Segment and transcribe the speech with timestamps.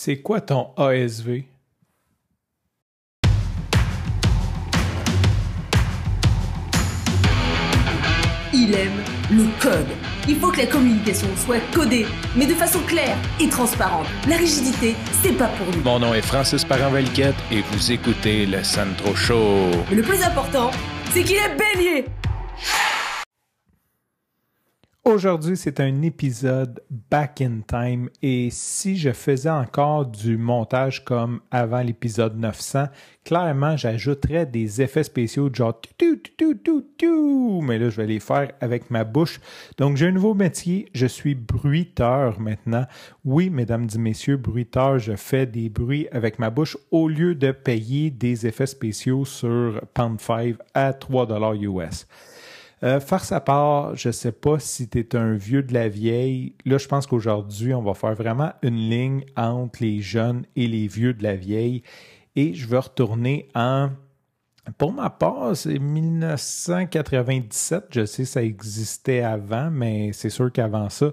[0.00, 1.42] C'est quoi ton ASV?
[8.54, 8.92] Il aime
[9.32, 9.88] le code.
[10.28, 12.06] Il faut que la communication soit codée,
[12.36, 14.06] mais de façon claire et transparente.
[14.28, 15.82] La rigidité, c'est pas pour nous.
[15.82, 19.68] Mon nom est Francis parent et vous écoutez le Sandro Show.
[19.90, 20.70] Mais le plus important,
[21.10, 22.04] c'est qu'il est bélier.
[25.08, 31.40] Aujourd'hui, c'est un épisode back in time et si je faisais encore du montage comme
[31.50, 32.88] avant l'épisode 900,
[33.24, 36.60] clairement, j'ajouterais des effets spéciaux genre tu, tu,
[36.98, 37.08] tu,
[37.62, 39.40] mais là, je vais les faire avec ma bouche.
[39.78, 42.84] Donc, j'ai un nouveau métier, je suis bruiteur maintenant.
[43.24, 47.50] Oui, mesdames et messieurs, bruiteur, je fais des bruits avec ma bouche au lieu de
[47.50, 52.06] payer des effets spéciaux sur Pound 5 à 3 dollars US.
[52.84, 56.54] Euh, faire sa part, je sais pas si tu es un vieux de la vieille.
[56.64, 60.86] Là, je pense qu'aujourd'hui, on va faire vraiment une ligne entre les jeunes et les
[60.86, 61.82] vieux de la vieille.
[62.36, 63.90] Et je vais retourner en
[64.76, 67.86] pour ma part, c'est 1997.
[67.90, 71.12] Je sais que ça existait avant, mais c'est sûr qu'avant ça,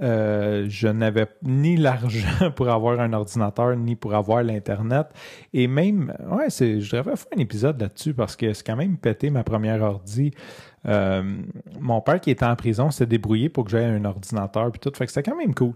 [0.00, 5.08] euh, je n'avais ni l'argent pour avoir un ordinateur, ni pour avoir l'Internet.
[5.52, 9.28] Et même, ouais, je devrais faire un épisode là-dessus parce que c'est quand même pété
[9.30, 10.32] ma première ordi.
[10.86, 11.22] Euh,
[11.80, 14.92] mon père qui était en prison s'est débrouillé pour que j'aie un ordinateur puis tout.
[14.94, 15.72] Fait que c'était quand même cool.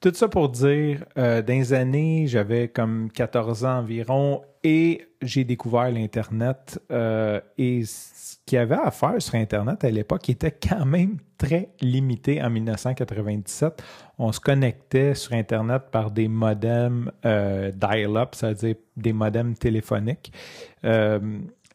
[0.00, 5.44] Tout ça pour dire, euh, dans les années, j'avais comme 14 ans environ et j'ai
[5.44, 10.50] découvert l'Internet euh, et ce qu'il y avait à faire sur Internet à l'époque était
[10.50, 13.82] quand même très limité en 1997.
[14.18, 20.32] On se connectait sur Internet par des modems euh, dial-up, c'est-à-dire des modems téléphoniques.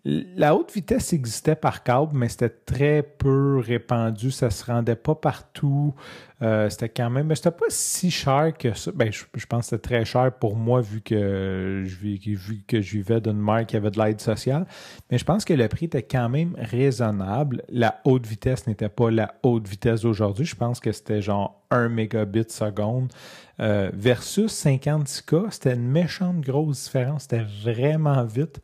[0.03, 4.31] La haute vitesse existait par câble, mais c'était très peu répandu.
[4.31, 5.93] Ça se rendait pas partout.
[6.41, 8.91] Euh, c'était quand même, mais c'était pas si cher que ça.
[8.95, 12.91] Ben, je, pense que c'était très cher pour moi vu que je, vu que je
[12.93, 14.65] vivais d'une mère qui avait de l'aide sociale.
[15.11, 17.61] Mais je pense que le prix était quand même raisonnable.
[17.69, 20.45] La haute vitesse n'était pas la haute vitesse d'aujourd'hui.
[20.45, 23.13] Je pense que c'était genre 1 mégabit seconde
[23.59, 25.51] euh, versus 56K.
[25.51, 27.23] C'était une méchante grosse différence.
[27.23, 28.61] C'était vraiment vite.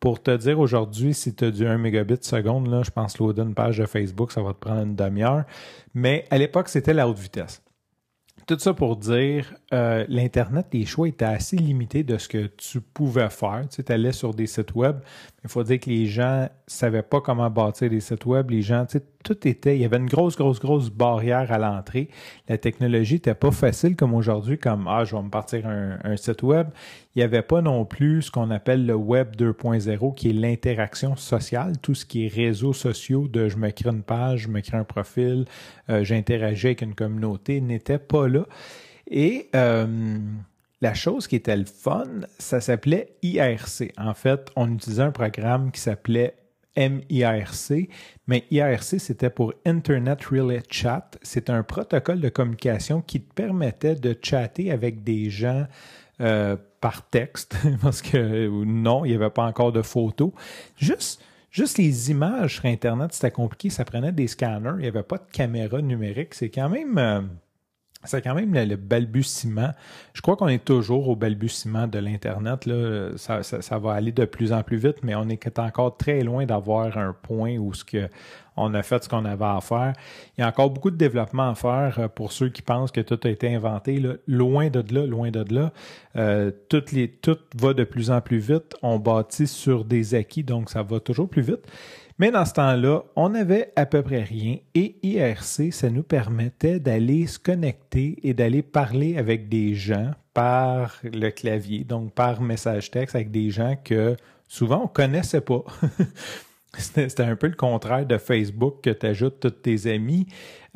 [0.00, 3.42] Pour te dire aujourd'hui, si tu as du 1 mégabit seconde, là, je pense loader
[3.42, 5.44] une page de Facebook, ça va te prendre une demi-heure.
[5.92, 7.62] Mais à l'époque, c'était la haute vitesse.
[8.46, 12.80] Tout ça pour dire, euh, l'Internet, les choix étaient assez limités de ce que tu
[12.80, 13.66] pouvais faire.
[13.70, 15.00] Tu sais, allais sur des sites web,
[15.44, 18.50] il faut dire que les gens savaient pas comment bâtir des sites web.
[18.50, 21.58] Les gens, tu sais, tout était, il y avait une grosse, grosse, grosse barrière à
[21.58, 22.08] l'entrée.
[22.48, 26.42] La technologie n'était pas facile comme aujourd'hui, comme ah, je vais me partir un, site
[26.42, 26.68] web.
[27.14, 31.16] Il n'y avait pas non plus ce qu'on appelle le web 2.0, qui est l'interaction
[31.16, 34.60] sociale, tout ce qui est réseaux sociaux de je me crée une page, je me
[34.60, 35.44] crée un profil,
[35.90, 38.44] euh, j'interagis avec une communauté, n'était pas là.
[39.10, 40.18] Et euh,
[40.80, 42.06] la chose qui était le fun,
[42.38, 43.92] ça s'appelait IRC.
[43.98, 46.34] En fait, on utilisait un programme qui s'appelait
[46.80, 47.88] MIRC,
[48.26, 51.10] mais IRC, c'était pour Internet Relay Chat.
[51.22, 55.66] C'est un protocole de communication qui te permettait de chatter avec des gens
[56.20, 60.32] euh, par texte, parce que non, il n'y avait pas encore de photos.
[60.76, 65.02] Juste, juste les images sur Internet, c'était compliqué, ça prenait des scanners, il n'y avait
[65.02, 66.34] pas de caméra numérique.
[66.34, 66.98] C'est quand même...
[66.98, 67.20] Euh,
[68.04, 69.70] c'est quand même le, balbutiement.
[70.14, 72.64] Je crois qu'on est toujours au balbutiement de l'Internet.
[72.64, 73.10] Là.
[73.16, 76.46] Ça, ça, va aller de plus en plus vite, mais on est encore très loin
[76.46, 78.08] d'avoir un point où ce que
[78.56, 79.92] on a fait ce qu'on avait à faire.
[80.36, 83.00] Il y a encore beaucoup de développement à faire euh, pour ceux qui pensent que
[83.00, 83.98] tout a été inventé.
[83.98, 84.14] Là.
[84.26, 85.72] Loin de là, loin de là.
[86.16, 86.50] Euh,
[86.92, 88.74] les, tout va de plus en plus vite.
[88.82, 91.66] On bâtit sur des acquis, donc ça va toujours plus vite.
[92.20, 96.78] Mais dans ce temps-là, on n'avait à peu près rien et IRC, ça nous permettait
[96.78, 102.90] d'aller se connecter et d'aller parler avec des gens par le clavier, donc par message
[102.90, 105.64] texte avec des gens que souvent on connaissait pas.
[106.76, 110.26] C'était un peu le contraire de Facebook que tu ajoutes tous tes amis.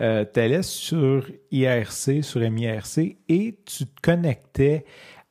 [0.01, 4.87] Euh, tu allais sur IRC, sur MIRC et tu te connectais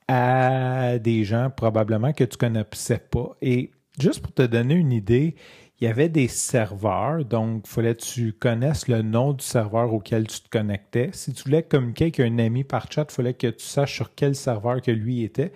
[0.07, 3.35] à des gens probablement que tu connaissais pas.
[3.41, 5.35] Et juste pour te donner une idée,
[5.83, 9.93] il y avait des serveurs, donc il fallait que tu connaisses le nom du serveur
[9.93, 11.09] auquel tu te connectais.
[11.11, 14.15] Si tu voulais communiquer avec un ami par chat, il fallait que tu saches sur
[14.15, 15.51] quel serveur que lui était.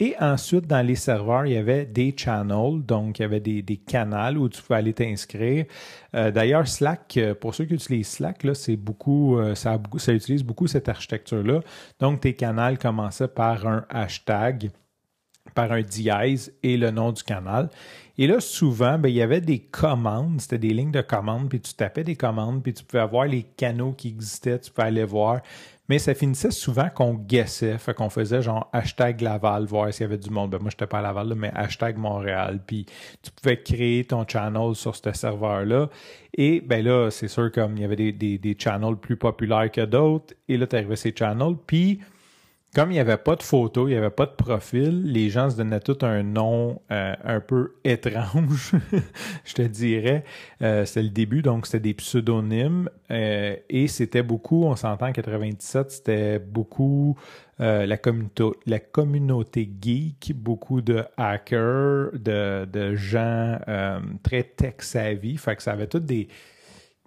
[0.00, 3.62] Et ensuite, dans les serveurs, il y avait des channels, donc il y avait des,
[3.62, 5.66] des canaux où tu pouvais aller t'inscrire.
[6.16, 10.12] Euh, d'ailleurs, Slack, euh, pour ceux qui utilisent Slack, là, c'est beaucoup, euh, ça, ça
[10.12, 11.60] utilise beaucoup cette architecture-là.
[12.00, 14.72] Donc, tes canaux commençaient par un hashtag
[15.54, 17.68] par un dièse et le nom du canal.
[18.20, 21.60] Et là, souvent, ben, il y avait des commandes, c'était des lignes de commandes, puis
[21.60, 25.04] tu tapais des commandes, puis tu pouvais avoir les canaux qui existaient, tu pouvais aller
[25.04, 25.40] voir.
[25.88, 30.04] mais ça finissait souvent qu'on guessait, fait qu'on faisait genre hashtag Laval, voir s'il y
[30.04, 30.50] avait du monde.
[30.50, 32.60] Ben, moi, j'étais pas à Laval, mais hashtag Montréal.
[32.66, 32.86] Puis
[33.22, 35.88] tu pouvais créer ton channel sur ce serveur-là.
[36.36, 39.70] Et ben là, c'est sûr comme il y avait des, des, des channels plus populaires
[39.70, 40.34] que d'autres.
[40.48, 41.56] Et là, tu arrivais ces channels.
[41.66, 42.00] Puis
[42.78, 45.50] comme il n'y avait pas de photo, il n'y avait pas de profil, les gens
[45.50, 48.70] se donnaient tout un nom euh, un peu étrange,
[49.44, 50.22] je te dirais.
[50.62, 52.88] Euh, c'était le début, donc c'était des pseudonymes.
[53.10, 57.16] Euh, et c'était beaucoup, on s'entend en 97, c'était beaucoup
[57.58, 63.58] la, communauté, la communauté geek, beaucoup de hackers, de, de gens
[64.22, 65.36] très tech-savvy.
[65.36, 66.28] Fait que ça avait toutes des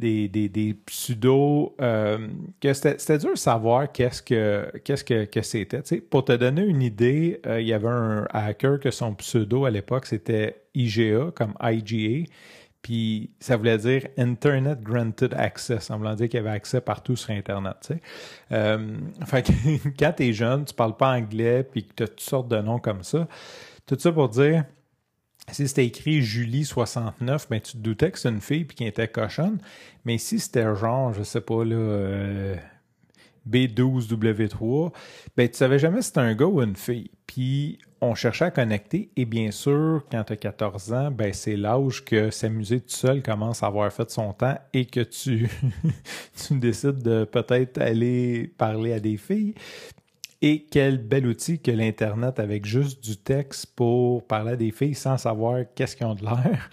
[0.01, 2.27] des, des, pseudos euh,
[2.59, 5.81] que c'était dur de savoir qu'est-ce que que, que c'était.
[6.09, 9.69] Pour te donner une idée, euh, il y avait un hacker que son pseudo à
[9.69, 12.27] l'époque c'était IGA comme IGA.
[12.81, 17.29] Puis ça voulait dire Internet Granted Access, semblant dire qu'il y avait accès partout sur
[17.29, 17.93] Internet.
[18.51, 18.97] Euh,
[19.27, 22.21] fait que quand tu es jeune, tu parles pas anglais, puis que tu as toutes
[22.21, 23.27] sortes de noms comme ça.
[23.85, 24.63] Tout ça pour dire,
[25.49, 28.87] si c'était écrit Julie 69, ben tu te doutais que c'est une fille puis qu'elle
[28.87, 29.59] était cochonne.
[30.05, 32.55] Mais si c'était genre, je sais pas, là, euh,
[33.49, 34.91] B12W3,
[35.35, 37.11] ben tu savais jamais si c'était un gars ou une fille.
[37.27, 41.55] Puis on cherchait à connecter et bien sûr, quand tu as 14 ans, ben c'est
[41.55, 45.49] l'âge que s'amuser tout seul commence à avoir fait son temps et que tu,
[46.47, 49.53] tu décides de peut-être aller parler à des filles.
[50.43, 54.95] Et quel bel outil que l'Internet avec juste du texte pour parler à des filles
[54.95, 56.69] sans savoir qu'est-ce qu'ils ont de l'air.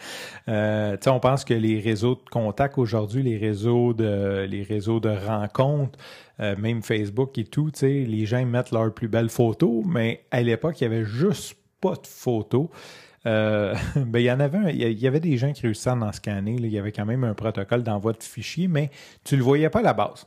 [0.49, 5.11] Euh, on pense que les réseaux de contact aujourd'hui, les réseaux de les réseaux de
[5.11, 5.99] rencontres,
[6.41, 10.81] euh, même Facebook et tout, les gens mettent leurs plus belles photos, mais à l'époque,
[10.81, 12.69] il y avait juste pas de photos.
[13.27, 16.13] Euh, ben, il y en avait il y avait des gens qui réussissaient à en
[16.13, 16.57] scanner.
[16.59, 18.91] il y avait quand même un protocole d'envoi de fichiers, mais
[19.25, 20.27] tu le voyais pas à la base.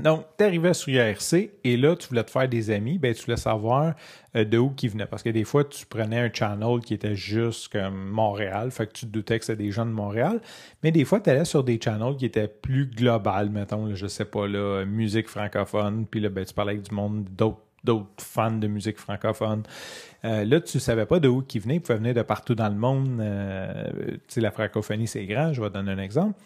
[0.00, 3.24] Donc, tu arrivais sur IRC et là, tu voulais te faire des amis, ben, tu
[3.26, 3.94] voulais savoir
[4.34, 5.06] euh, de où qui venaient.
[5.06, 8.92] Parce que des fois, tu prenais un channel qui était juste comme Montréal, fait que
[8.92, 10.40] tu te doutais que c'était des gens de Montréal.
[10.82, 14.08] Mais des fois, tu allais sur des channels qui étaient plus globales, mettons, là, je
[14.08, 17.28] sais pas, là, musique francophone, puis là, ben, tu parlais avec du monde,
[17.84, 19.62] d'autres fans de musique francophone.
[20.24, 22.68] Euh, là, tu savais pas de où qui venaient, ils pouvaient venir de partout dans
[22.68, 23.20] le monde.
[23.20, 26.36] Euh, la francophonie, c'est grand, je vais donner un exemple.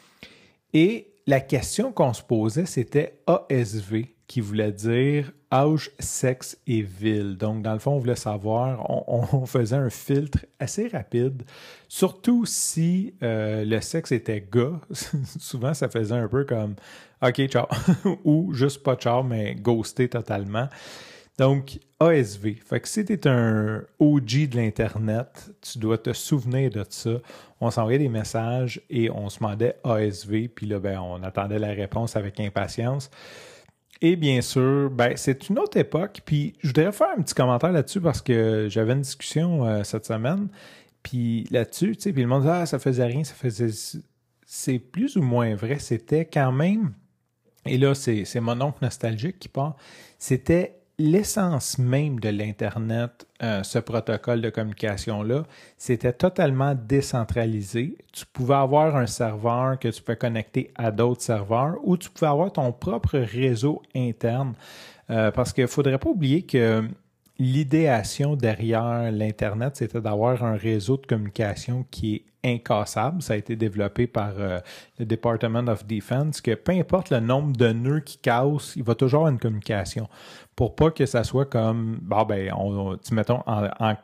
[0.75, 7.37] Et la question qu'on se posait, c'était ASV, qui voulait dire âge, sexe et ville.
[7.37, 11.43] Donc, dans le fond, on voulait savoir, on, faisait un filtre assez rapide,
[11.87, 14.81] surtout si euh, le sexe était gars.
[15.39, 16.77] Souvent, ça faisait un peu comme
[17.23, 17.67] OK, ciao,
[18.25, 20.69] ou juste pas ciao, mais ghosté totalement.
[21.39, 22.57] Donc, ASV.
[22.65, 27.19] Fait que si tu es un OG de l'Internet, tu dois te souvenir de ça.
[27.61, 31.69] On s'envoyait des messages et on se demandait ASV, puis là, ben, on attendait la
[31.69, 33.11] réponse avec impatience.
[34.01, 36.21] Et bien sûr, ben, c'est une autre époque.
[36.25, 40.07] Puis je voudrais faire un petit commentaire là-dessus parce que j'avais une discussion euh, cette
[40.07, 40.49] semaine.
[41.03, 43.71] Puis là-dessus, tu sais, puis le monde disait, ah, ça faisait rien, ça faisait.
[44.47, 45.79] C'est plus ou moins vrai.
[45.79, 46.93] C'était quand même.
[47.67, 49.77] Et là, c'est mon oncle nostalgique qui part.
[50.19, 55.45] C'était l'essence même de l'Internet, euh, ce protocole de communication-là,
[55.77, 57.97] c'était totalement décentralisé.
[58.13, 62.31] Tu pouvais avoir un serveur que tu pouvais connecter à d'autres serveurs ou tu pouvais
[62.31, 64.55] avoir ton propre réseau interne.
[65.11, 66.87] Euh, parce qu'il ne faudrait pas oublier que
[67.39, 73.23] l'idéation derrière l'Internet, c'était d'avoir un réseau de communication qui est incassable.
[73.23, 74.61] Ça a été développé par euh,
[74.99, 78.95] le Department of Defense, que peu importe le nombre de nœuds qui cassent, il va
[78.95, 80.09] toujours avoir une communication.
[80.57, 83.95] Pour pas que ça soit comme, bon, ben, on, mettons, en,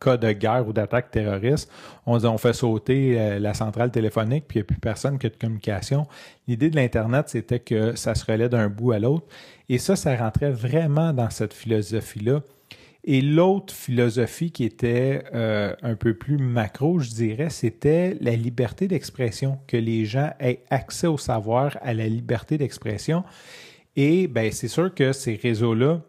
[0.00, 1.70] cas de guerre ou d'attaque terroriste,
[2.06, 5.26] on, on fait sauter euh, la centrale téléphonique, puis il n'y a plus personne qui
[5.26, 6.06] a de communication.
[6.48, 9.26] L'idée de l'Internet, c'était que ça se relaie d'un bout à l'autre.
[9.68, 12.40] Et ça, ça rentrait vraiment dans cette philosophie-là
[13.06, 18.88] et l'autre philosophie qui était euh, un peu plus macro, je dirais, c'était la liberté
[18.88, 23.22] d'expression, que les gens aient accès au savoir, à la liberté d'expression.
[23.94, 26.00] Et ben, c'est sûr que ces réseaux-là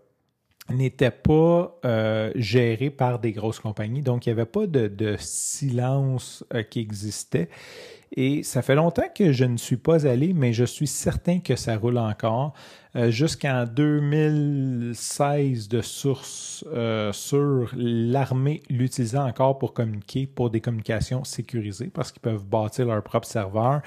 [0.70, 6.44] n'étaient pas euh, gérés par des grosses compagnies, donc il n'y avait pas de, silence
[6.54, 7.50] euh, qui existait.
[8.18, 11.56] Et ça fait longtemps que je ne suis pas allé, mais je suis certain que
[11.56, 12.54] ça roule encore.
[12.96, 21.26] Euh, jusqu'en 2016 de sources euh, sur l'armée l'utilisant encore pour communiquer pour des communications
[21.26, 23.82] sécurisées parce qu'ils peuvent bâtir leur propre serveur.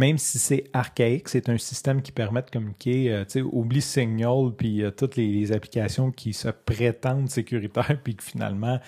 [0.00, 4.50] Même si c'est archaïque, c'est un système qui permet de communiquer, euh, sais, oublie Signal,
[4.56, 8.80] puis toutes les, applications qui se prétendent sécuritaires, puis que finalement,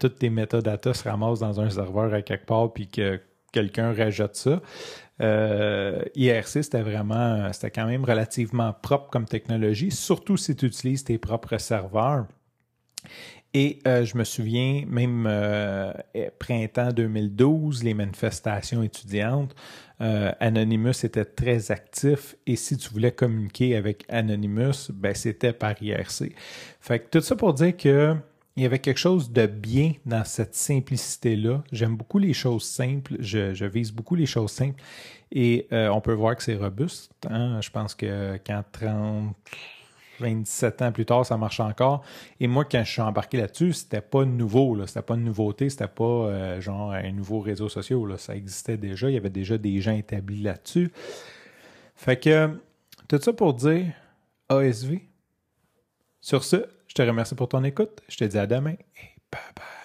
[0.00, 3.20] toutes tes métadatas se ramassent dans un serveur à quelque part, puis que
[3.52, 4.60] quelqu'un rejette ça.
[5.20, 11.04] Euh, IRC, c'était vraiment, c'était quand même relativement propre comme technologie, surtout si tu utilises
[11.04, 12.26] tes propres serveurs.
[13.52, 15.92] Et euh, je me souviens, même euh,
[16.38, 19.56] printemps 2012, les manifestations étudiantes,
[20.00, 25.74] euh, Anonymous était très actif et si tu voulais communiquer avec Anonymous, ben, c'était par
[25.82, 26.32] IRC.
[26.80, 28.14] Fait que tout ça pour dire que
[28.56, 31.62] il y avait quelque chose de bien dans cette simplicité-là.
[31.72, 33.16] J'aime beaucoup les choses simples.
[33.20, 34.82] Je, vise beaucoup les choses simples.
[35.32, 37.12] Et on peut voir que c'est robuste.
[37.30, 37.60] Hein.
[37.62, 39.34] Je pense que quand 30,
[40.20, 42.02] 27 ans plus tard, ça marche encore.
[42.38, 44.86] Et moi, quand je suis embarqué là-dessus, c'était pas nouveau, là.
[44.86, 48.18] C'était pas une nouveauté, c'était pas euh, genre un nouveau réseau social.
[48.18, 49.08] Ça existait déjà.
[49.08, 50.90] Il y avait déjà des gens établis là-dessus.
[51.96, 52.50] Fait que,
[53.08, 53.92] tout ça pour dire
[54.48, 54.98] ASV.
[56.20, 58.00] Sur ce, je te remercie pour ton écoute.
[58.08, 59.79] Je te dis à demain et bye bye.